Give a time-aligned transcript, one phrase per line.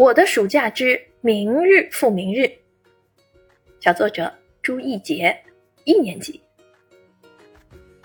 [0.00, 2.50] 我的暑假之明日复明日，
[3.80, 5.38] 小作者朱一杰，
[5.84, 6.40] 一年级。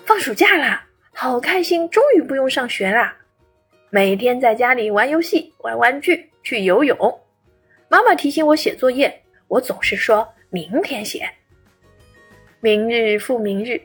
[0.05, 3.15] 放暑假啦，好开心，终于不用上学啦！
[3.89, 6.97] 每天在家里玩游戏、玩玩具、去游泳。
[7.87, 11.25] 妈妈提醒我写作业，我总是说明天写。
[12.59, 13.81] 明日复明日，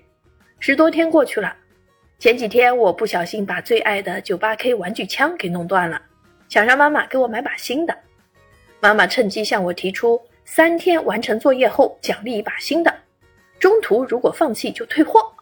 [0.58, 1.56] 十多天过去了。
[2.18, 6.02] 前几天我不小心把最爱的九八 K 玩具枪给弄断了。
[6.50, 7.96] 想让妈妈给我买把新的，
[8.80, 12.92] 妈妈趁机向我提出三天完成作业后奖励一把新的，
[13.60, 15.32] 中途如果放弃就退货。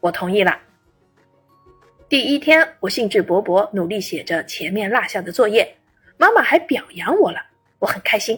[0.00, 0.58] 我同意了。
[2.08, 5.76] 第一天我兴致勃勃努力写着前面落下的作业，
[6.16, 7.38] 妈妈还表扬我了，
[7.78, 8.36] 我很开心。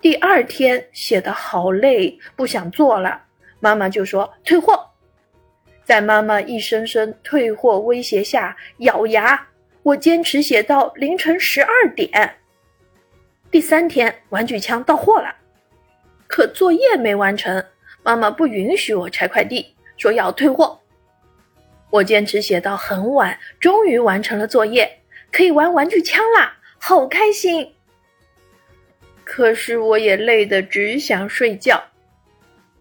[0.00, 3.20] 第二天写的好累，不想做了，
[3.58, 4.88] 妈妈就说退货。
[5.82, 9.44] 在妈妈一声声退货威胁下，咬牙。
[9.88, 12.10] 我坚持写到凌晨十二点。
[13.50, 15.34] 第三天，玩具枪到货了，
[16.26, 17.64] 可作业没完成，
[18.02, 20.78] 妈妈不允许我拆快递，说要退货。
[21.88, 25.00] 我坚持写到很晚，终于完成了作业，
[25.32, 27.72] 可以玩玩具枪啦，好开心！
[29.24, 31.82] 可是我也累得只想睡觉，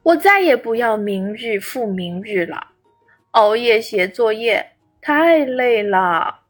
[0.03, 2.71] 我再也不要明日复明日了，
[3.31, 6.41] 熬夜写作业太累了。